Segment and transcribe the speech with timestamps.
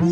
[0.00, 0.06] Hey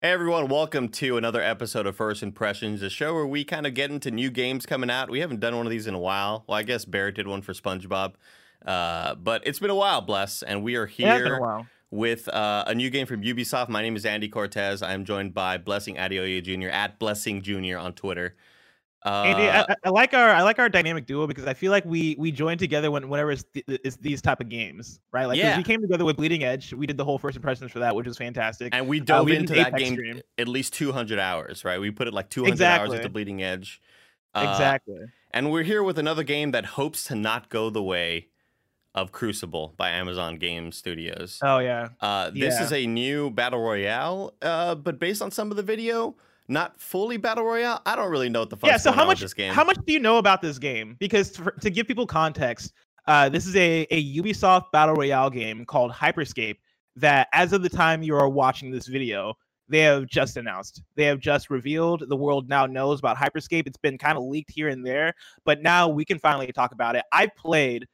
[0.00, 3.90] everyone, welcome to another episode of First Impressions, a show where we kind of get
[3.90, 5.10] into new games coming out.
[5.10, 6.44] We haven't done one of these in a while.
[6.46, 8.14] Well, I guess Barrett did one for SpongeBob,
[8.64, 12.88] uh, but it's been a while, bless, and we are here with uh, a new
[12.88, 13.70] game from Ubisoft.
[13.70, 14.82] My name is Andy Cortez.
[14.82, 16.68] I am joined by Blessing Adeoye Jr.
[16.68, 17.76] at Blessing Jr.
[17.76, 18.36] on Twitter.
[19.04, 21.84] Uh, Andy, I, I- like our I like our dynamic duo because I feel like
[21.84, 25.26] we we join together when whenever it's, th- it's these type of games, right?
[25.26, 25.56] Like Yeah.
[25.56, 26.72] we came together with Bleeding Edge.
[26.72, 28.72] We did the whole first impressions for that, which was fantastic.
[28.74, 30.20] and we dove we into that game stream.
[30.38, 31.80] at least 200 hours, right?
[31.80, 32.96] We put it like 200 hours Exactly.
[32.98, 33.80] at the Bleeding Edge.
[34.34, 35.00] Uh, exactly.
[35.32, 38.28] And we're here with another game that hopes to not go the way
[38.94, 41.38] of Crucible by Amazon Game Studios.
[41.42, 41.88] Oh yeah.
[42.00, 42.62] Uh, this yeah.
[42.62, 46.14] is a new battle royale, uh, but based on some of the video,
[46.52, 47.80] not fully battle royale.
[47.86, 48.68] I don't really know what the fuck.
[48.70, 48.76] yeah.
[48.76, 49.52] So how much this game.
[49.52, 50.96] how much do you know about this game?
[50.98, 52.72] Because for, to give people context,
[53.06, 56.60] uh, this is a a Ubisoft battle royale game called Hyper Scape.
[56.96, 59.34] That as of the time you are watching this video,
[59.68, 60.82] they have just announced.
[60.94, 62.04] They have just revealed.
[62.06, 63.66] The world now knows about Hyper Scape.
[63.66, 65.14] It's been kind of leaked here and there,
[65.44, 67.04] but now we can finally talk about it.
[67.10, 67.86] I played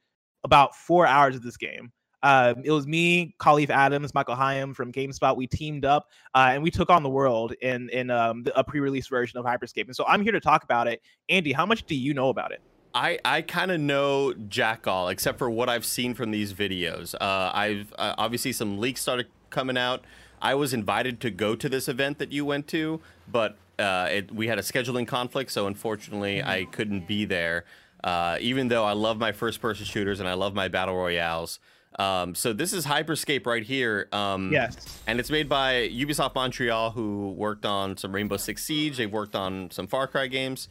[0.43, 1.91] about four hours of this game.
[2.21, 5.35] Um, it was me, Khalif Adams, Michael Higham from GameSpot.
[5.35, 8.63] We teamed up uh, and we took on the world in in um, the, a
[8.63, 9.87] pre-release version of Hyper Scape.
[9.87, 11.01] And so I'm here to talk about it.
[11.29, 12.61] Andy, how much do you know about it?
[12.93, 17.13] I, I kind of know jack all except for what I've seen from these videos.
[17.15, 20.03] Uh, I've uh, obviously some leaks started coming out.
[20.41, 24.33] I was invited to go to this event that you went to, but uh, it,
[24.33, 27.65] we had a scheduling conflict, so unfortunately I couldn't be there.
[28.03, 31.59] Uh, even though I love my first-person shooters and I love my battle royales.
[31.97, 34.07] Um, so this is Hyper Scape right here.
[34.11, 34.77] Um, Yes.
[35.07, 38.97] and it's made by Ubisoft Montreal, who worked on some Rainbow Six Siege.
[38.97, 40.69] They've worked on some Far Cry games.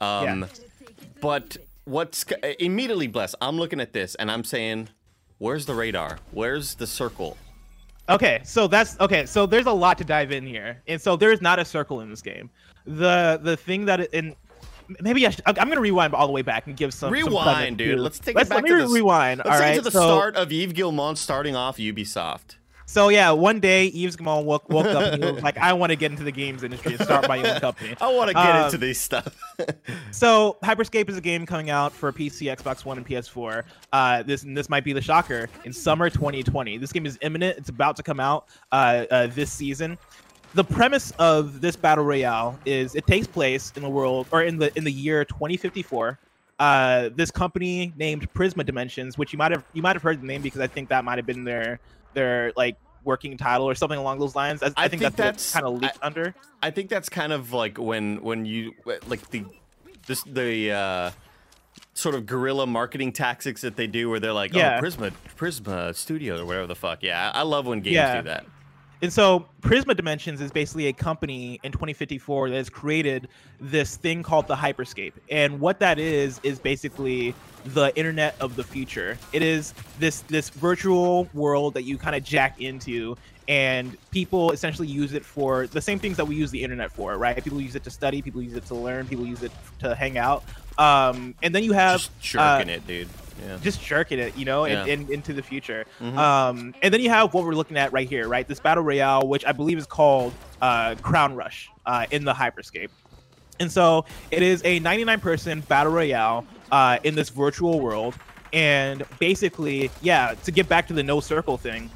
[0.00, 0.46] Um, Yeah.
[1.20, 2.24] But what's
[2.58, 3.34] immediately blessed?
[3.40, 4.88] I'm looking at this and I'm saying,
[5.38, 6.18] "Where's the radar?
[6.30, 7.36] Where's the circle?"
[8.08, 9.24] Okay, so that's okay.
[9.26, 12.10] So there's a lot to dive in here, and so there's not a circle in
[12.10, 12.50] this game.
[12.86, 14.34] The the thing that and
[15.00, 17.34] maybe I should, I'm gonna rewind all the way back and give some some Rewind,
[17.44, 17.96] context dude.
[17.96, 19.38] to- Let's take let's, back let me to the rewind.
[19.38, 22.56] Let's all take right, it to the so, start of Yves Guillemot starting off Ubisoft.
[22.86, 25.90] So yeah, one day Yves Guillemot woke, woke up and he was like, "I want
[25.90, 28.44] to get into the games industry and start my own company." I want to get
[28.44, 29.36] Um, into these stuff.
[30.10, 33.62] So Hyper Scape is a game coming out for PC, Xbox One, and PS4.
[33.92, 36.78] Uh, this and this might be the shocker in summer 2020.
[36.78, 37.58] This game is imminent.
[37.58, 39.98] It's about to come out uh, uh, this season.
[40.54, 44.58] The premise of this battle royale is it takes place in the world or in
[44.58, 46.18] the in the year 2054.
[46.58, 50.26] Uh, this company named Prisma Dimensions, which you might have you might have heard the
[50.26, 51.78] name because I think that might have been their
[52.14, 54.62] their like working title or something along those lines.
[54.62, 56.34] I, I I think, think that's, that's- kind of leaked under.
[56.62, 58.74] I think that's kind of like when when you
[59.06, 59.44] like the
[60.06, 61.10] this the uh
[61.94, 64.78] sort of guerrilla marketing tactics that they do where they're like Yeah.
[64.78, 67.02] oh Prisma Prisma Studios or whatever the fuck.
[67.02, 68.16] Yeah, I I love when games Yeah.
[68.20, 68.46] do that.
[69.02, 73.28] And so Prisma Dimensions is basically a company in 2054 that has created
[73.58, 75.18] this thing called the Hyper Scape.
[75.30, 77.34] And what that is is basically
[77.64, 79.18] the internet of the future.
[79.32, 83.16] It is this this virtual world that you kind of jack into
[83.48, 87.16] and people essentially use it for the same things that we use the internet for,
[87.16, 87.42] right?
[87.42, 89.50] People use it to study, people use it to learn, people use it
[89.80, 90.44] to hang out.
[90.78, 93.08] Um, and then you have Just jerking uh, it, dude.
[93.46, 93.58] Yeah.
[93.62, 94.82] just jerking it, you know, Yeah.
[94.84, 95.84] and, and into the future.
[96.00, 96.16] Mhm.
[96.16, 98.46] Um, and then you have what we're looking at right here, right?
[98.46, 102.62] This battle royale, which I believe is called uh, Crown Rush uh, in the Hyper
[102.62, 102.90] Scape.
[103.58, 108.14] And so it is a 99 person battle royale uh, in this virtual world.
[108.52, 111.90] And basically, yeah, to get back to the no circle thing,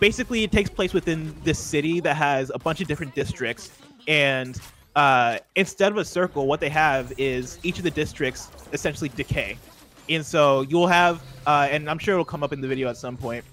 [0.00, 3.70] basically it takes place within this city that has a bunch of different districts.
[4.06, 4.56] And
[4.96, 9.56] uh, instead of a circle, what they have is each of the districts essentially decay.
[10.08, 12.96] And so you'll have, uh, and I'm sure it'll come up in the video at
[12.96, 13.44] some point.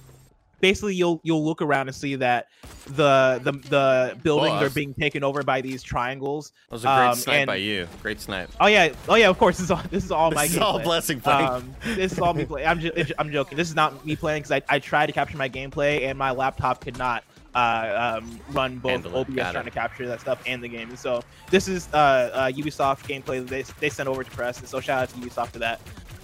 [0.62, 2.48] Basically, you'll you'll look around and see that
[2.88, 6.54] the the the buildings are being taken over by these triangles.
[6.70, 7.88] That was a great um, snipe and- by you.
[8.02, 8.50] Great snipe.
[8.60, 9.30] Oh yeah, oh yeah.
[9.30, 10.44] Of course, this is all this is all my.
[10.48, 11.48] This is all blessing playing.
[11.48, 12.68] Um, this is all me playing.
[12.68, 13.58] I'm, ju- I'm joking.
[13.58, 16.32] This is not me playing because I, I tried to capture my gameplay and my
[16.32, 17.26] laptop could not
[17.56, 19.64] uh, um, run both OBS trying it.
[19.64, 20.90] to capture that stuff and the game.
[20.90, 21.98] And so this is uh,
[22.34, 24.60] uh, Ubisoft gameplay that they, they sent over to press.
[24.60, 25.80] And so shout out to Ubisoft for that.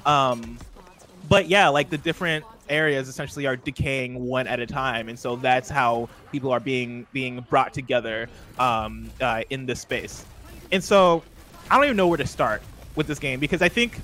[0.06, 0.57] Um,
[1.30, 5.36] but yeah, like the different areas essentially are decaying one at a time, and so
[5.36, 10.25] that's how people are being being brought together um, uh, in this space.
[10.71, 11.24] And so
[11.69, 12.62] I don't even know where to start
[12.95, 14.00] with this game because I think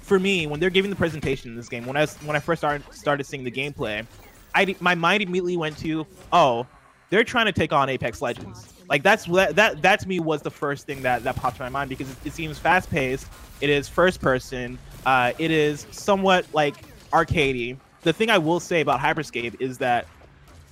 [0.00, 2.40] for me, when they're giving the presentation in this game, when I was, when I
[2.40, 4.06] first started started seeing the gameplay,
[4.54, 6.66] I my mind immediately went to, oh,
[7.10, 8.72] they're trying to take on Apex Legends.
[8.88, 11.68] Like that's that that to me was the first thing that that popped in my
[11.68, 13.26] mind because it, it seems fast paced.
[13.60, 14.78] It is first person.
[15.06, 16.74] Uh, it is somewhat like
[17.12, 20.06] arcadey, the thing I will say about Hyper Scape is that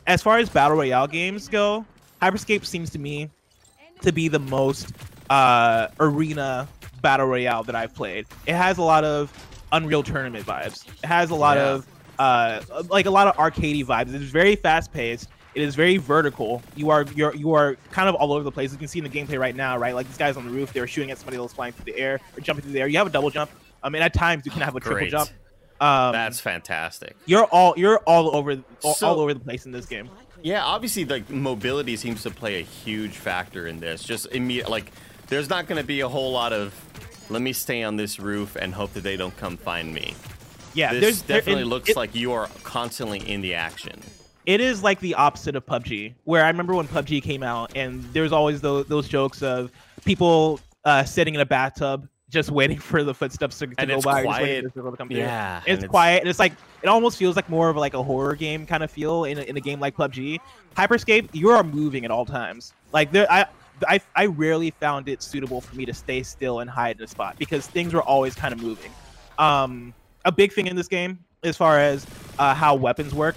[0.07, 1.87] as far as battle royale games go,
[2.21, 3.31] Hyper Scape seems to me
[4.03, 4.93] to be the most
[5.31, 6.69] uh, arena
[7.01, 8.27] battle royale that I've played.
[8.47, 9.33] It has a lot of
[9.73, 10.87] Unreal Tournament vibes.
[11.03, 11.71] It has a lot Yeah.
[11.75, 11.87] of
[12.19, 14.15] uh, like a lot of arcadey vibes.
[14.15, 15.29] It is very fast paced.
[15.55, 16.63] It is very vertical.
[16.77, 18.73] You are you're you are kind of all over the place.
[18.73, 19.95] You can see in the gameplay right now, right?
[19.95, 21.93] Like these guys on the roof, they were shooting at somebody that was flying through
[21.93, 22.89] the air or jumping through the air.
[22.89, 23.51] You have a double jump.
[23.85, 25.11] I mean, at times you can have a triple Great.
[25.13, 25.31] jump.
[25.81, 27.17] Um, That's fantastic.
[27.27, 30.09] you're all you're all over all, So- all over the place in this game.
[30.43, 34.03] Yeah, obviously, like mobility seems to play a huge factor in this.
[34.03, 34.91] Just immediate, like,
[35.29, 36.75] there's not going to be a whole lot of,
[37.31, 40.15] let me stay on this roof and hope that they don't come find me.
[40.75, 44.01] Yeah, This there's there- definitely it- looks it- like you are constantly in the action.
[44.45, 48.05] it is like the opposite of PUBG, where I remember when PUBG came out, and
[48.13, 49.71] there's always those, those jokes of
[50.05, 53.97] people uh, sitting in a bathtub just waiting for the footsteps to, to And go
[53.97, 54.75] it's by, or just waiting quiet.
[54.85, 55.11] for to come.
[55.11, 56.53] Yeah, and it's, it's- quiet, and it's like
[56.83, 59.43] it almost feels like more of like a horror game kind of feel in a,
[59.43, 60.39] in a game like PUBG.
[60.77, 62.75] Hyper Scape, you are moving at all times.
[62.93, 63.47] Like there, I.
[63.89, 67.09] I, I rarely found it suitable for me to stay still and hide in a
[67.09, 68.93] spot because things were always kind of moving.
[69.37, 69.93] Um,
[70.25, 72.07] a big thing in this game, as far as
[72.39, 73.35] uh, how weapons work,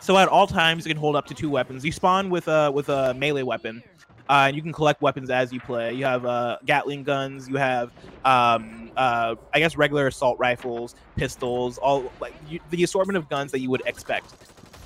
[0.00, 1.84] so at all times, you can hold up to two weapons.
[1.84, 3.82] You spawn with a with a melee weapon,
[4.28, 5.94] uh, and you can collect weapons as you play.
[5.94, 7.48] You have uh, Gatling guns.
[7.48, 7.90] You have,
[8.24, 13.52] um, uh, I guess, regular assault rifles, pistols, all like you, the assortment of guns
[13.52, 14.34] that you would expect.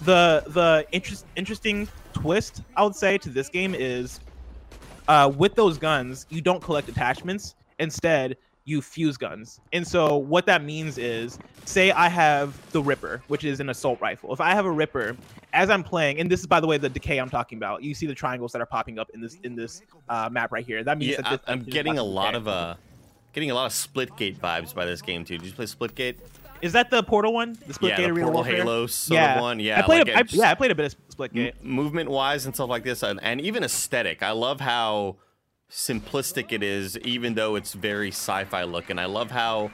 [0.03, 4.21] The the interest, interesting twist I would say to this game is,
[5.09, 7.55] uh, with those guns, you don't collect attachments.
[7.79, 9.61] Instead, you fuse guns.
[9.73, 14.00] And so what that means is, say I have the Ripper, which is an assault
[14.00, 14.32] rifle.
[14.32, 15.17] If I have a Ripper,
[15.53, 17.82] as I'm playing, and this is by the way the decay I'm talking about.
[17.82, 20.64] You see the triangles that are popping up in this in this uh, map right
[20.64, 20.82] here.
[20.85, 22.37] That means Yeah, that this, I, I'm getting a lot decay.
[22.38, 22.75] of uh,
[23.32, 25.38] getting a lot of Splitgate vibes by this game too.
[25.38, 26.17] Did you play Splitgate?
[26.62, 27.58] Is that the Portal one?
[27.67, 28.56] The Split yeah, Gate the Portal Warfare?
[28.58, 29.35] Halo sort yeah.
[29.35, 29.58] of one.
[29.58, 30.06] Yeah, I played.
[30.06, 31.61] like a, I, yeah, I played a bit of Splitgate.
[31.62, 35.17] movement wise and stuff like this and, and even aesthetic i love how
[35.72, 39.70] simplistic it is even though it's very sci-fi looking i love how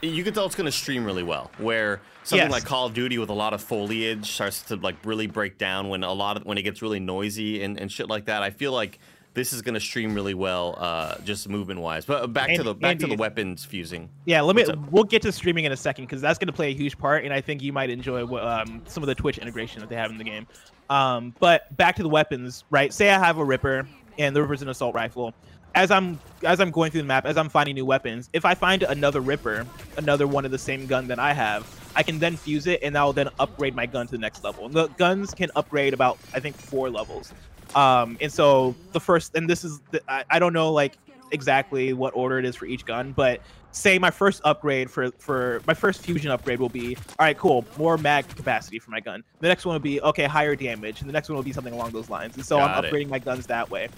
[0.00, 2.50] you can tell it's going to stream really well where something Yes.
[2.50, 5.90] like call of duty with a lot of foliage starts to like really break down
[5.90, 8.48] when a lot of when it gets really noisy and, and shit like that i
[8.48, 8.98] feel like
[9.34, 12.74] this is going to stream really well uh just movement wise but back to the
[12.74, 14.64] back to the weapons fusing Yeah, let me.
[14.90, 17.24] We'll get to streaming in a second because that's going to play a huge part,
[17.24, 19.96] and I think you might enjoy wh- um, some of the Twitch integration that they
[19.96, 20.46] have in the game.
[20.90, 22.92] Um, but back to the weapons, right?
[22.92, 23.88] Say I have a Ripper,
[24.18, 25.34] and the Ripper's an assault rifle.
[25.74, 28.54] As I'm as I'm going through the map, as I'm finding new weapons, if I
[28.54, 29.66] find another Ripper,
[29.96, 31.66] another one of the same gun that I have,
[31.96, 34.68] I can then fuse it, and will then upgrade my gun to the next level.
[34.68, 37.32] The guns can upgrade about I think four levels.
[37.74, 40.98] Um, and so the first, and this is the, I, I don't know like
[41.30, 43.40] exactly what order it is for each gun, but
[43.72, 47.64] say my first upgrade for for my first fusion upgrade will be all right, cool,
[47.78, 49.24] more mag capacity for my gun.
[49.40, 51.72] The next one will be okay, higher damage, and the next one will be something
[51.72, 52.36] along those lines.
[52.36, 52.92] And so I'm Got it.
[52.92, 53.88] upgrading my guns that way.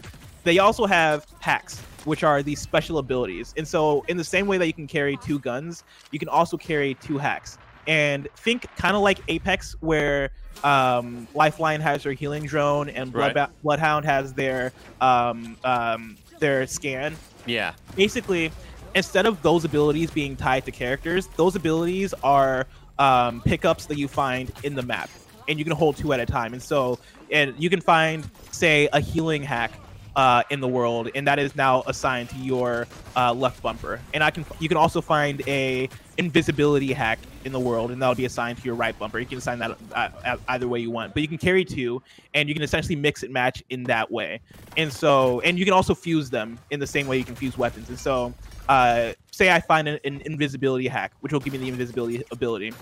[0.45, 3.55] They also have hacks, which are these special abilities.
[3.57, 6.57] And so in the same way that you can carry two guns, you can also
[6.57, 7.59] carry two hacks.
[7.87, 10.31] And think kind of like Apex, where
[10.63, 13.63] um, Lifeline has their healing drone and Blood- Right.
[13.63, 17.15] Bloodhound has their um, um, their scan
[17.47, 18.51] yeah basically
[18.95, 22.67] instead of those abilities being tied to characters those abilities are
[22.99, 25.11] um, pickups that you find in the map
[25.49, 26.53] and you can hold two at a time.
[26.53, 26.99] And so
[27.31, 29.73] and you can find say a healing hack
[30.17, 34.01] uh, in the world and that is now assigned to your uh, left bumper.
[34.13, 38.15] And i can you can also find a invisibility hack in the world and that'll
[38.15, 39.19] be assigned to your right bumper.
[39.19, 42.01] You can assign that uh, either way you want but you can carry two
[42.33, 44.41] and you can essentially mix and match in that way.
[44.77, 47.59] And so and you can also fuse them in the same way you can fuse
[47.59, 47.89] weapons.
[47.89, 48.33] And so
[48.69, 52.73] uh, say i find an, an invisibility hack which will give me the invisibility ability.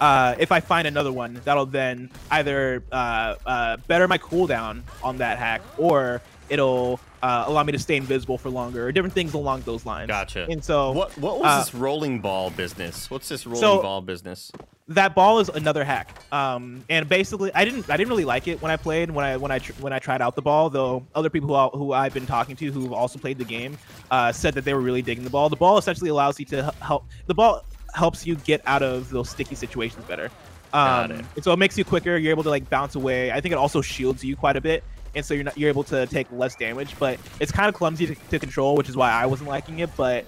[0.00, 5.18] Uh, if I find another one, that'll then either uh, uh, better my cooldown on
[5.18, 9.34] that hack, or it'll uh, allow me to stay invisible for longer, or different things
[9.34, 10.08] along those lines.
[10.08, 10.46] Gotcha.
[10.48, 14.00] And so what what was uh, this rolling ball business what's this rolling so- ball
[14.00, 14.50] business
[14.88, 16.14] that ball is another hack.
[16.30, 19.38] Um, and basically, I didn't I didn't really like it when I played when I
[19.38, 20.68] when I tr- when I tried out the ball.
[20.68, 23.78] Though other people who, I- who I've been talking to who've also played the game
[24.10, 25.48] uh, said that they were really digging the ball.
[25.48, 27.06] The ball essentially allows you to help.
[27.26, 30.30] The ball helps you get out of those sticky situations better.
[30.72, 32.18] Got Um, so it makes you quicker.
[32.18, 33.32] You're able to like bounce away.
[33.32, 34.84] I think it also shields you quite a bit,
[35.16, 36.94] and so you're not you're able to take less damage.
[36.98, 39.90] But it's kind of clumsy to, to control, which is why I wasn't liking it.
[39.96, 40.24] But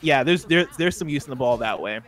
[0.00, 2.00] yeah, there's there, there's some use in the ball that way.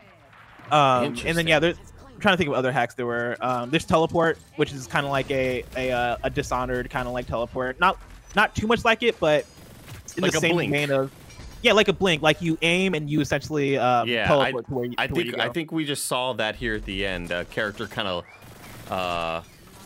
[0.71, 3.37] Um, and then yeah, there's I'm trying to think of other hacks there were.
[3.41, 7.15] Um, there's teleport, which is kind of like a a, uh, a dishonored kind of
[7.15, 7.79] like teleport.
[7.79, 7.99] Not
[8.35, 9.47] not too much like it, but
[10.17, 10.73] in Like the same blink.
[10.73, 11.11] vein of
[11.63, 14.87] Yeah, like a blink, like you aim and you essentially um, Yeah, I, to where
[14.87, 17.31] you, I think you I think we just saw that here at the end.
[17.31, 18.25] A character kind of
[18.91, 19.43] uh,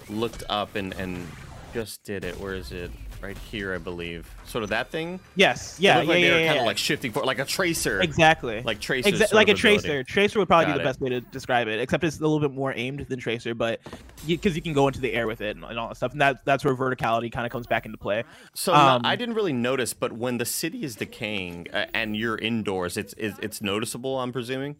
[0.08, 1.26] looked up and and
[1.72, 2.38] just did it.
[2.40, 2.90] Where is it?
[3.22, 4.26] Right here, I believe.
[4.46, 5.20] Sort of that thing.
[5.36, 6.60] Yes, yeah, yeah, like yeah, they were yeah, kind yeah.
[6.62, 8.00] of like shifting for like a tracer.
[8.00, 8.62] exactly.
[8.62, 9.10] Like tracer.
[9.10, 9.82] Exa- sort like a of ability.
[9.82, 10.04] tracer.
[10.04, 10.84] Tracer would probably Got be the it.
[10.84, 13.78] best way to describe it, except it's a little bit more aimed than tracer, but
[14.26, 16.20] because you, can go into the air with it and, and all that stuff, and
[16.22, 18.24] that that's where verticality kind of comes back into play.
[18.54, 22.16] So no, Um, I didn't really notice, but when the city is decaying uh, and
[22.16, 24.18] you're indoors, it's it's, it's noticeable.
[24.18, 24.76] I'm presuming.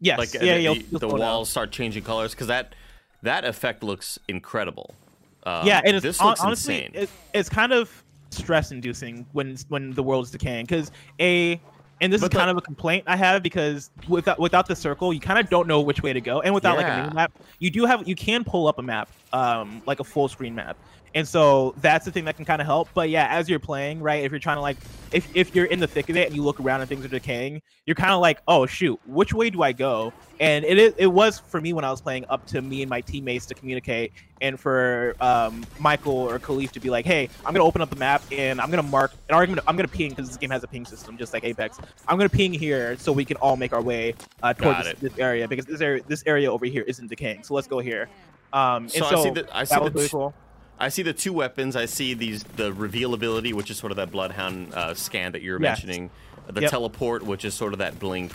[0.00, 1.20] Yes, Like uh, yeah, the, you'll, the, you'll the slow down.
[1.20, 2.74] walls start changing colors because that
[3.22, 4.96] that effect looks incredible.
[5.44, 10.02] Um, yeah, and it's looks honestly it, it's kind of stress inducing when when the
[10.02, 11.60] world is decaying because a
[12.00, 15.12] and this But is kind of a complaint I have because without without the circle
[15.12, 17.32] you kind of don't know which way to go and without like a mini map
[17.58, 20.76] you do have you can pull up a map um like a full screen map
[21.14, 24.00] and so that's the thing that can kind of help but yeah as you're playing
[24.00, 24.76] right if you're trying to like
[25.12, 27.08] if if you're in the thick of it and you look around and things are
[27.08, 31.06] decaying you're kind of like oh shoot which way do I go and it it
[31.08, 34.12] was for me when I was playing up to me and my teammates to communicate
[34.40, 37.96] and for um, Michael or Khalif to be like, "Hey, I'm gonna open up the
[37.96, 39.66] map and I'm gonna mark an argument.
[39.68, 41.76] I'm gonna ping because this game has a ping system, just like Apex.
[42.08, 45.10] I'm gonna ping here so we can all make our way uh, toward Got this,
[45.10, 47.42] this area because this area this area over here isn't decaying.
[47.42, 48.08] So let's go here.
[48.54, 50.34] Um, and So I see the- I see that the was really cool.
[50.80, 51.76] I see the two weapons.
[51.76, 55.42] I see these the reveal ability, which is sort of that bloodhound uh, scan that
[55.42, 55.78] you were Yes.
[55.78, 56.10] mentioning.
[56.48, 56.70] The Yep.
[56.70, 58.32] teleport, which is sort of that blink.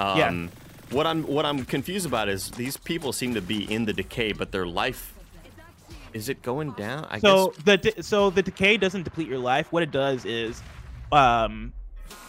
[0.00, 0.48] Um, Yeah.
[0.90, 4.32] What I'm what I'm confused about is these people seem to be in the decay,
[4.32, 5.14] but their life
[6.12, 7.06] is it going down?
[7.10, 7.78] I so guess.
[7.94, 9.72] the so the decay doesn't deplete your life.
[9.72, 10.62] What it does is,
[11.12, 11.72] um,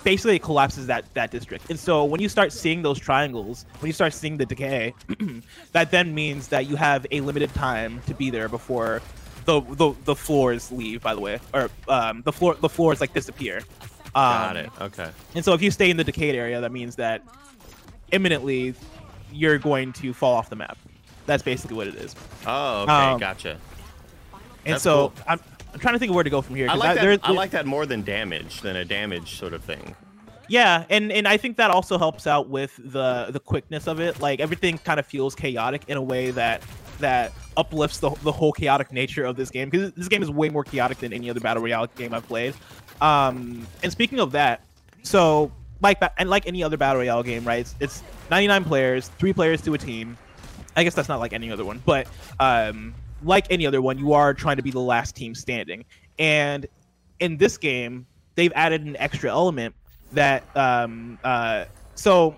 [0.03, 1.69] basically it collapses that that district.
[1.69, 4.93] And so when you start seeing those triangles, when you start seeing the decay,
[5.71, 9.01] that then means that you have a limited time to be there before
[9.47, 11.01] the the, the floors leave.
[11.01, 13.57] By the way, or um, the floor the floors like disappear.
[14.07, 14.69] Um, Got it.
[14.81, 15.09] Okay.
[15.35, 17.23] And so if you stay in the decayed area, that means that
[18.11, 18.73] imminently
[19.31, 20.77] you're going to fall off the map.
[21.25, 22.15] That's basically what it is.
[22.45, 22.91] Oh, okay.
[22.91, 23.57] Um, gotcha.
[24.65, 25.23] And That's so cool.
[25.27, 25.39] I'm,
[25.73, 26.69] I'm trying to think of where to go from here.
[26.69, 27.01] I like that.
[27.01, 29.95] there- I like that more than damage than a damage sort of thing.
[30.49, 34.21] Yeah, and and I think that also helps out with the the quickness of it.
[34.21, 36.63] Like everything kind of feels chaotic in a way that
[36.99, 40.49] that uplifts the, the whole chaotic nature of this game because this game is way
[40.49, 42.53] more chaotic than any other battle royale game I've played.
[43.01, 44.63] Um, and speaking of that,
[45.03, 45.51] so
[45.81, 47.59] like and like any other battle royale game, right?
[47.59, 50.17] It's, it's 99 players, three players to a team.
[50.75, 52.07] I guess that's not like any other one, but
[52.39, 55.85] um, like any other one, you are trying to be the last team standing.
[56.19, 56.67] And
[57.19, 59.75] in this game, they've added an extra element
[60.13, 62.35] that um, uh, so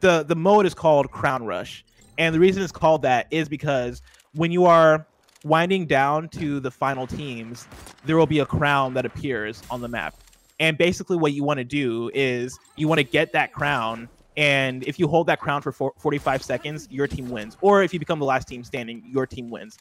[0.00, 1.84] the the mode is called Crown Rush,
[2.18, 4.02] and the reason it's called that is because
[4.34, 5.06] when you are
[5.44, 7.66] winding down to the final teams,
[8.04, 10.14] there will be a crown that appears on the map.
[10.60, 14.82] And basically, what you want to do is you want to get that crown, and
[14.84, 17.56] if you hold that crown for 45 seconds, your team wins.
[17.60, 19.78] Or if you become the last team standing, your team wins.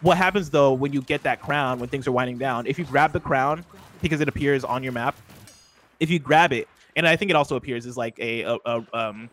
[0.00, 2.84] What happens though when you get that crown, when things are winding down, if you
[2.84, 3.64] grab the crown
[4.02, 5.16] because it appears on your map,
[6.00, 8.84] if you grab it, and I think it also appears as like a, a, a
[8.92, 9.30] um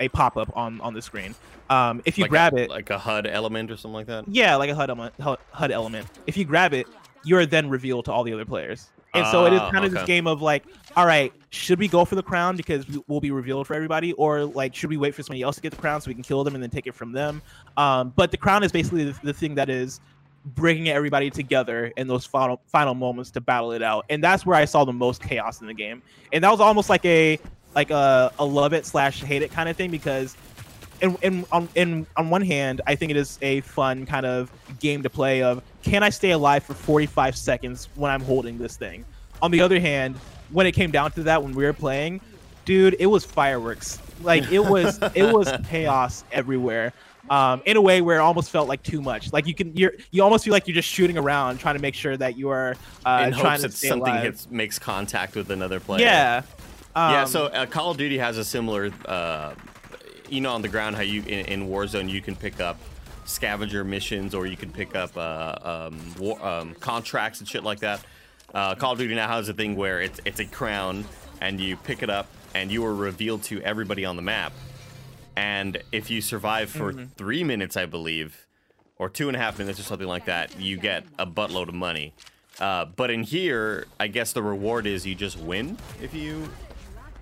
[0.00, 1.34] a pop up on on the screen.
[1.70, 4.24] Um, if you like grab a, it, like a HUD element or something like that.
[4.28, 5.14] yeah, like a HUD element,
[5.52, 6.06] HUD element.
[6.26, 6.86] If you grab it,
[7.24, 8.88] you're then revealed to all the other players.
[9.14, 10.64] And so it is Ah, kind of this game of like,
[10.96, 14.12] all right, should we go for the crown because we- we'll be revealed for everybody,
[14.12, 16.22] or like should we wait for somebody else to get the crown so we can
[16.22, 17.42] kill them and then take it from them?
[17.76, 20.00] Um, but the crown is basically the, the thing that is
[20.44, 24.56] bringing everybody together in those final final moments to battle it out, and that's where
[24.56, 26.02] I saw the most chaos in the game.
[26.32, 27.38] And that was almost like a
[27.74, 30.36] like a, a love it slash hate it kind of thing because
[31.00, 34.50] in, in on in on one hand, I think it is a fun kind of
[34.80, 38.76] game to play of can I stay alive for 45 seconds when I'm holding this
[38.76, 39.04] thing?
[39.40, 40.16] On the other hand,
[40.50, 42.20] when it came down to that when we were playing,
[42.64, 44.00] dude, it was fireworks.
[44.22, 46.92] Like it was it was chaos everywhere.
[47.30, 49.32] Um, in a way where it almost felt like too much.
[49.34, 51.94] Like you can you're you almost feel like you're just shooting around trying to make
[51.94, 54.22] sure that you are uh, In trying hopes to that something alive.
[54.24, 56.00] hits, makes contact with another player.
[56.00, 56.42] yeah.
[57.10, 57.22] Yeah.
[57.22, 59.54] Um, So uh, Call of Duty has a similar, uh,
[60.28, 62.78] you know, on the ground how you in, in Warzone you can pick up
[63.24, 67.80] scavenger missions or you can pick up uh, um, war, um, contracts and shit like
[67.80, 68.00] that.
[68.54, 71.04] Uh, Call of Duty now has a thing where it's it's a crown
[71.40, 74.52] and you pick it up and you are revealed to everybody on the map.
[75.36, 77.04] And if you survive for Mm-hmm.
[77.16, 78.46] three minutes, I believe,
[78.98, 81.74] or two and a half minutes or something like that, you get a buttload of
[81.74, 82.12] money.
[82.58, 86.48] Uh, but in here, I guess the reward is you just win if you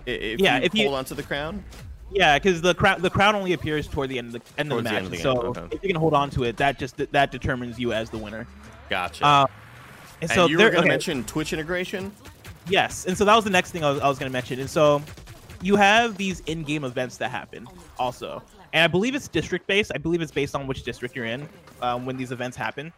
[0.06, 1.64] if Yeah, you if you- hold onto the crown.
[2.12, 4.76] Yeah, because the crown the crown only appears toward the end of the end of
[4.76, 4.96] Towards the the match.
[4.96, 5.76] end of the so okay.
[5.76, 8.46] if you can hold on to it, that just that determines you as the winner.
[8.88, 9.26] Gotcha.
[9.26, 9.48] Um,
[10.22, 12.12] and and so you were gonna okay, mention Twitch integration.
[12.68, 14.58] Yes, and so that was the next thing I was, I was going to mention.
[14.58, 15.00] And so
[15.62, 19.92] you have these in-game events that happen also, and I believe it's district-based.
[19.94, 21.48] I believe it's based on which district you're in
[21.80, 22.92] um, when these events happen.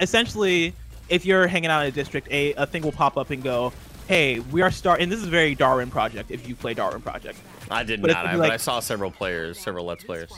[0.00, 0.74] Essentially,
[1.08, 3.72] if you're hanging out in a district, a, a thing will pop up and go,
[4.06, 6.30] "Hey, we are start." And this is very Darwin Project.
[6.30, 7.38] If you play Darwin Project,
[7.70, 10.32] I did But not, I, like- but I saw several players, several Let's Players.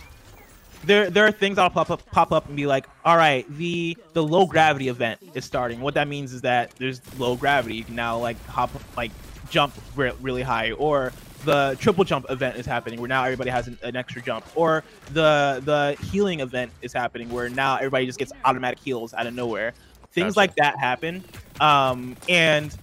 [0.84, 3.96] there there are things that'll pop up pop up and be like, all right, the
[4.12, 5.80] the low gravity event is starting.
[5.80, 7.76] What that means is that there's low gravity.
[7.76, 9.10] You can now like hop like
[9.50, 11.12] jump re- really high, or
[11.44, 14.84] the triple jump event is happening where now everybody has an, an extra jump, or
[15.12, 19.34] the the healing event is happening where now everybody just gets automatic heals out of
[19.34, 19.72] nowhere.
[20.12, 20.38] Things Gotcha.
[20.38, 21.22] like that happen,
[21.60, 22.74] um, and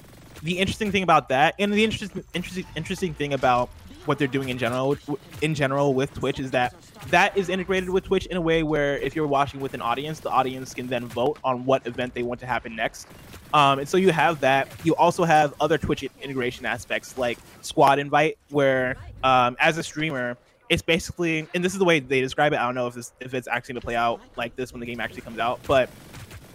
[0.45, 3.69] the interesting thing about that, and the interesting interesting interesting thing about
[4.05, 4.95] what they're doing in general
[5.41, 6.75] in general with Twitch is that
[7.07, 10.19] that is integrated with Twitch in a way where if you're watching with an audience,
[10.19, 13.07] the audience can then vote on what event they want to happen next.
[13.55, 14.67] Um, and so you have that.
[14.83, 20.37] You also have other Twitch integration aspects like squad invite, where um, as a streamer,
[20.69, 22.59] it's basically, and this is the way they describe it.
[22.59, 24.79] I don't know if this if it's actually going to play out like this when
[24.79, 25.89] the game actually comes out, but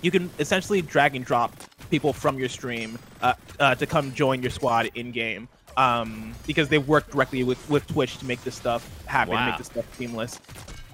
[0.02, 1.54] you can essentially drag and drop
[1.90, 6.69] people from your stream uh, uh, to come join your squad in game um, because
[6.69, 9.47] they work directly with, with Twitch to make this stuff happen, Wow.
[9.50, 10.40] make this stuff seamless.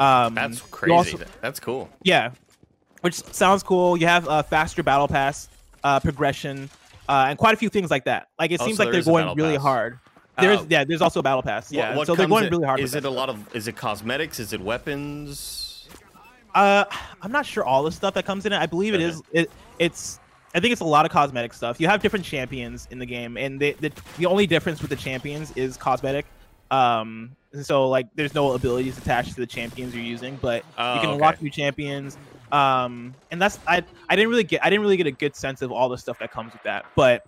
[0.00, 0.92] Um, That's crazy.
[0.94, 1.88] also- That's cool.
[2.02, 2.30] yeah,
[3.00, 3.96] which sounds cool.
[3.96, 5.48] You have a faster battle pass
[5.84, 6.68] uh, progression
[7.08, 8.28] uh, and quite a few things like that.
[8.38, 9.62] Like it Oh, seems so like they're going really pass.
[9.62, 9.98] hard.
[10.38, 11.72] There's Uh, yeah, there's also a battle pass.
[11.72, 12.80] Yeah, what so they're going in- really hard.
[12.80, 13.54] Is it a lot of?
[13.56, 14.38] Is it cosmetics?
[14.38, 15.65] Is it weapons?
[16.56, 16.84] Uh,
[17.22, 18.58] I'm not sure all the stuff that comes in it.
[18.58, 19.04] I believe it Okay.
[19.10, 19.22] is.
[19.32, 20.18] It, it's.
[20.54, 21.78] I think it's a lot of cosmetic stuff.
[21.78, 24.96] You have different champions in the game, and the the, the only difference with the
[24.96, 26.25] champions is cosmetic.
[26.70, 30.94] Um, and so like, there's no abilities attached to the champions you're using, but Oh,
[30.94, 31.14] you can okay.
[31.14, 32.16] unlock new champions.
[32.50, 35.60] Um, and that's I I didn't really get I didn't really get a good sense
[35.62, 37.22] of all the stuff that comes with that, but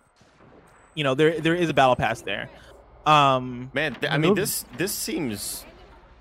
[0.95, 2.49] you know there there is a battle pass there.
[3.05, 5.65] Um, Man, th- I mean this this seems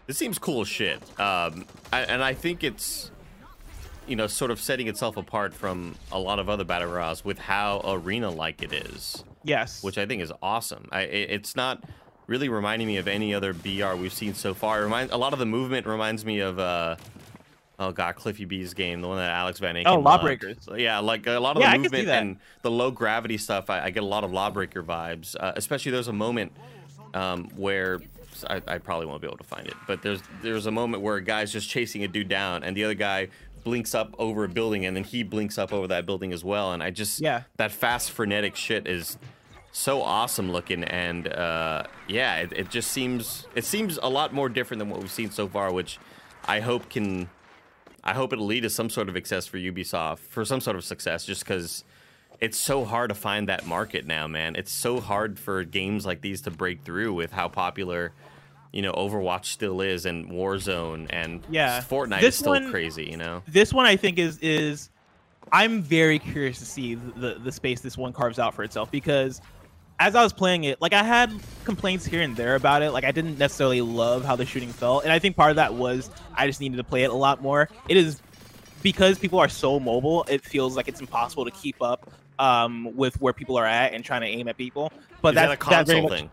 [0.08, 1.02] this seems cool as shit.
[1.20, 3.12] Um, I, and I think it's
[4.08, 7.38] you know sort of setting itself apart from a lot of other battle royals with
[7.38, 10.88] how arena like it is, yes, which I think is awesome.
[10.92, 11.84] I it, it's not
[12.26, 14.82] really reminding me of any other BR we've seen so far.
[14.82, 16.96] It reminds a lot of the movement reminds me of uh
[17.80, 19.84] oh god Cliffy B's game, the one that Alex Van Aken.
[19.88, 20.00] Oh.
[20.00, 20.58] Lawbreakers.
[20.62, 23.70] So, yeah, like a lot of Yeah, the movement and the low gravity stuff.
[23.70, 25.36] I, I get a lot of Lawbreaker vibes.
[25.38, 26.54] Uh, especially there's a moment
[27.14, 28.00] um, where
[28.46, 31.16] I, I probably won't be able to find it, but there's there's a moment where
[31.16, 33.30] a guy's just chasing a dude down, and the other guy
[33.64, 36.72] blinks up over a building, and then he blinks up over that building as well.
[36.74, 37.44] And I just Yeah.
[37.58, 39.18] that fast frenetic shit is
[39.72, 44.50] so awesome looking, and uh, yeah, it, it just seems it seems a lot more
[44.50, 46.00] different than what we've seen so far, which
[46.48, 47.30] I hope can.
[48.04, 50.86] I hope it'll lead to some sort of success for Ubisoft, for some sort of
[50.86, 51.84] success, just because
[52.40, 54.56] it's so hard to find that market now, man.
[54.56, 58.14] It's so hard for games like these to break through with how popular,
[58.78, 61.82] you know, Overwatch still is and Warzone and Yeah.
[61.82, 63.42] Fortnite This is still one- crazy, you know.
[63.48, 64.92] this one I think is is
[65.52, 69.42] I'm very curious to see the the space this one carves out for itself because
[70.00, 71.32] as I was playing it, like I had
[71.64, 72.92] complaints here and there about it.
[72.92, 75.74] Like I didn't necessarily love how the shooting felt, and I think part of that
[75.74, 77.68] was I just needed to play it a lot more.
[77.90, 78.22] It is
[78.84, 83.20] because people are so mobile, it feels like it's impossible to keep up um, with
[83.20, 84.92] where people are at and trying to aim at people.
[85.24, 86.30] But is that that's a that console much- thing?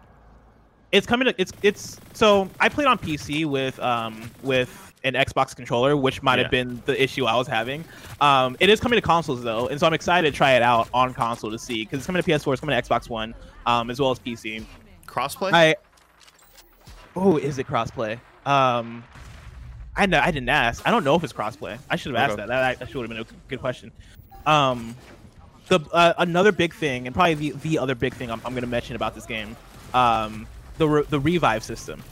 [0.95, 5.55] It's coming to it's it's so I played on PC with um with an Xbox
[5.55, 6.45] controller, which might Yeah.
[6.45, 7.85] have been the issue I was having.
[8.23, 10.89] Um, it is coming to consoles though, and so I'm excited to try it out
[10.95, 13.35] on console to see because it's coming to PS4, it's coming to Xbox One,
[13.67, 14.65] um, as well as PC.
[15.07, 15.53] Crossplay?
[15.53, 15.75] I
[17.17, 18.19] oh, is it crossplay?
[18.47, 19.05] Um,
[19.97, 20.87] I know I didn't ask.
[20.87, 21.79] I don't know if it's crossplay.
[21.91, 22.47] I should have asked Okay.
[22.47, 22.47] that.
[22.47, 23.93] That, that should have been a good question.
[24.47, 24.95] Um,
[25.69, 28.63] the uh, another big thing, and probably the, the other big thing I'm, I'm going
[28.63, 29.57] to mention about this game,
[29.93, 30.47] um,
[30.79, 32.03] the re- the revive system.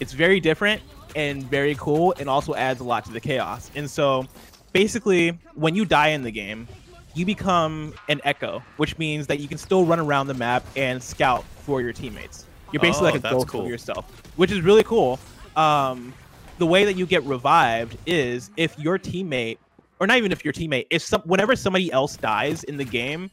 [0.00, 0.82] It's very different
[1.14, 3.70] and very cool, and also adds a lot to the chaos.
[3.74, 4.26] And so,
[4.72, 6.66] basically, when you die in the game,
[7.14, 11.02] you become an echo, which means that you can still run around the map and
[11.02, 12.46] scout for your teammates.
[12.72, 13.62] You're basically Oh, like a ghost cool.
[13.62, 15.18] of yourself, which is really cool.
[15.56, 16.14] Um,
[16.58, 19.58] the way that you get revived is if your teammate,
[20.00, 23.30] or not even if your teammate, if some, whenever somebody else dies in the game,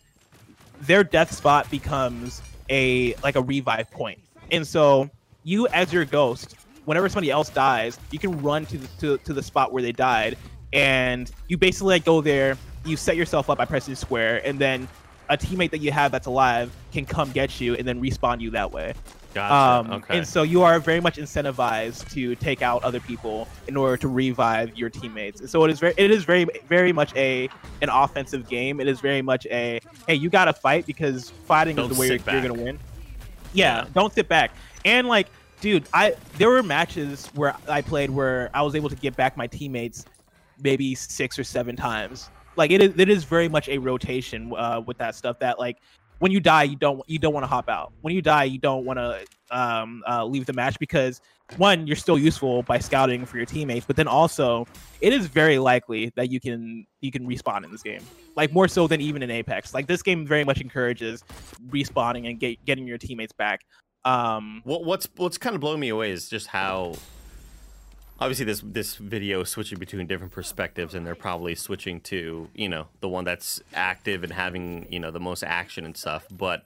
[0.82, 4.20] their death spot becomes a like a revive point.
[4.52, 5.10] And so
[5.44, 9.34] you, as your ghost, whenever somebody else dies, you can run to the, to, to
[9.34, 10.38] the spot where they died,
[10.74, 12.58] and you basically like go there.
[12.86, 14.88] You set yourself up by pressing square, and then
[15.30, 18.50] a teammate that you have that's alive can come get you and then respawn you
[18.52, 18.94] that way.
[19.34, 19.54] Gotcha.
[19.54, 20.18] Um, okay.
[20.18, 24.08] And so you are very much incentivized to take out other people in order to
[24.08, 25.40] revive your teammates.
[25.40, 27.48] And so it is very, it is very, very much a
[27.82, 28.80] an offensive game.
[28.80, 32.02] It is very much a hey, you got to fight because fighting Don't is the
[32.02, 32.80] way you're, you're gonna win.
[33.54, 33.86] Yeah, Yeah.
[33.94, 34.52] don't sit back.
[34.86, 35.28] And like,
[35.62, 39.38] dude, I there were matches where I played where I was able to get back
[39.38, 40.06] my teammates
[40.62, 42.30] maybe six or seven times.
[42.56, 45.40] Like it is, it is very much a rotation uh, with that stuff.
[45.40, 45.78] That like
[46.20, 47.92] when you die, you don't you don't want to hop out.
[48.02, 51.22] When you die, you don't want to um, uh, leave the match because
[51.58, 54.68] one, you're still useful by scouting for your teammates, but then also
[55.02, 58.02] it is very likely that you can you can respawn in this game.
[58.36, 59.74] Like more so than even in Apex.
[59.74, 61.24] Like this game very much encourages
[61.70, 63.66] respawning and get, getting your teammates back.
[64.06, 66.94] Um, What, what's what's kind of blowing me away is just how
[68.22, 72.70] obviously this this video is switching between different perspectives and they're probably switching to you
[72.70, 76.64] know the one that's active and having you know the most action and stuff but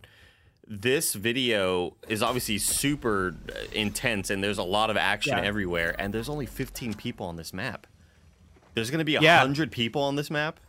[0.67, 3.35] this video is obviously super
[3.73, 5.43] intense and there's a lot of action Yeah.
[5.43, 7.85] everywhere and there's only 15 people on this map
[8.73, 9.39] there's going to be a Yeah.
[9.39, 10.59] 100 people on this map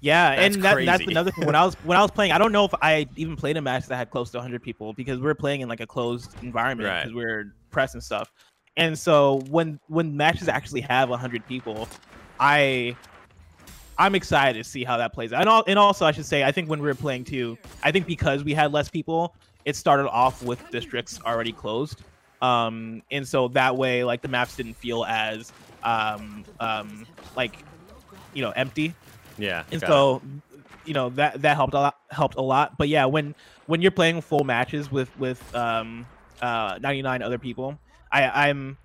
[0.00, 1.44] Yeah, That's and that, that's another thing.
[1.46, 3.60] When I was when I was playing, I don't know if I even played a
[3.60, 6.30] match that had close to 100 people because we are playing in like a closed
[6.40, 7.00] environment Right.
[7.02, 8.30] because we are press and stuff.
[8.78, 11.88] And so when when matches actually have 100 people,
[12.40, 12.96] I
[13.98, 15.40] I'm excited to see how that plays out.
[15.40, 17.90] And, al- and also, I should say, I think when we were playing too, I
[17.90, 22.02] think because we had less people, it started off with districts already closed.
[22.40, 27.64] Um, and so that way, like the maps didn't feel as um, um, like
[28.34, 28.94] you know empty
[29.38, 29.90] yeah and got it.
[29.90, 30.22] so
[30.84, 33.34] you know that that helped a lot helped a lot but yeah when
[33.66, 36.06] when you're playing full matches with with um
[36.40, 37.78] uh 99 other people
[38.12, 38.76] i i'm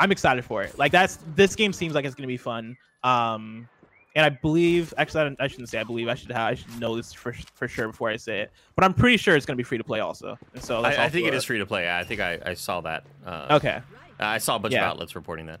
[0.00, 3.68] i'm excited for it like that's this game seems like it's gonna be fun um
[4.16, 6.54] and i believe actually I, don't- I shouldn't say i believe i should have i
[6.54, 9.46] should know this for for sure before i say it but i'm pretty sure it's
[9.46, 11.58] gonna be free to play also and so that's I, I think it is free
[11.58, 13.80] to play i think i, I saw that uh, okay
[14.20, 14.80] I saw a bunch Yeah.
[14.84, 15.60] of outlets reporting that.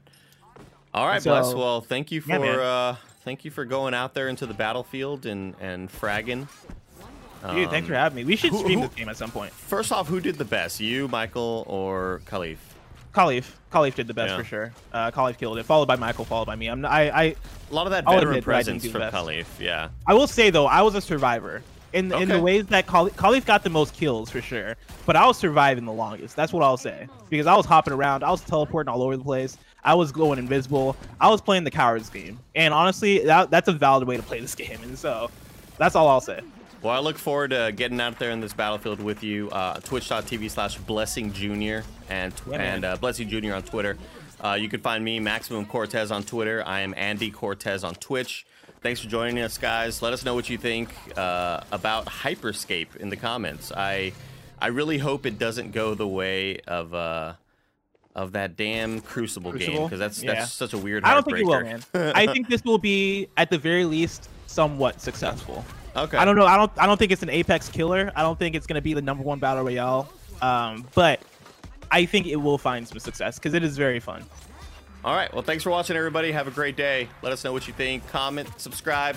[0.92, 1.54] All right, So- Bless.
[1.54, 5.26] Well, thank you for Yeah, uh, thank you for going out there into the battlefield
[5.26, 6.48] and and fragging.
[7.54, 9.30] dude thanks for Um, having me we should who- stream who- this game at some
[9.30, 12.56] point First off, who did the best, you, Michael, or Khalif?
[13.18, 14.38] Khalif, Khalif did the best Yeah.
[14.38, 14.72] for sure.
[14.92, 16.68] Uh, Khalif killed it, followed by Michael, followed by me.
[16.68, 17.34] I'm I, I A
[17.74, 19.16] lot of that veteran admit that I didn't presence from best.
[19.16, 19.46] Khalif.
[19.58, 19.88] Yeah.
[20.06, 21.62] I will say though, I was a survivor.
[21.94, 24.76] In, in the ways that Khalif, Khalif got the most kills for sure,
[25.06, 26.36] but I was surviving the longest.
[26.36, 29.24] That's what I'll say because I was hopping around, I was teleporting all over the
[29.24, 33.68] place, I was going invisible, I was playing the cowards game, and honestly, that, that's
[33.68, 34.78] a valid way to play this game.
[34.82, 35.30] And so,
[35.78, 36.40] that's all I'll say.
[36.80, 39.50] Well, I look forward to getting out there in this battlefield with you.
[39.50, 43.96] Uh, Twitch.tv slash Blessing Junior and Yeah, and uh, Blessing Junior on Twitter.
[44.42, 46.62] Uh, you can find me Maximum Cortez on Twitter.
[46.64, 48.46] I am Andy Cortez on Twitch.
[48.80, 50.02] Thanks for joining us, guys.
[50.02, 53.72] Let us know what you think uh, about Hyper Scape in the comments.
[53.76, 54.12] I
[54.60, 57.32] I really hope it doesn't go the way of uh,
[58.14, 60.34] of that damn Crucible, game because that's Yeah.
[60.34, 61.02] that's such a weird.
[61.02, 61.82] I don't think it will, man.
[62.14, 65.64] I think this will be at the very least somewhat successful.
[66.04, 66.16] Okay.
[66.16, 66.46] I don't know.
[66.46, 66.70] I don't.
[66.76, 68.12] I don't think it's an Apex killer.
[68.14, 70.12] I don't think it's going to be the number one battle royale.
[70.40, 71.20] Um, but
[71.90, 74.24] I think it will find some success because it is very fun.
[75.04, 75.32] All right.
[75.32, 76.32] Well, thanks for watching, everybody.
[76.32, 77.08] Have a great day.
[77.22, 78.06] Let us know what you think.
[78.08, 79.16] Comment, subscribe,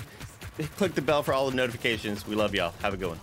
[0.76, 2.26] click the bell for all the notifications.
[2.26, 2.72] We love y'all.
[2.82, 3.20] Have a good one.